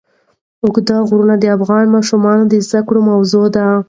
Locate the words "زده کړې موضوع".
2.67-3.45